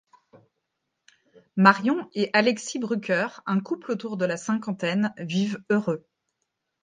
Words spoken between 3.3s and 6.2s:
un couple autour de la cinquantaine, vivent heureux.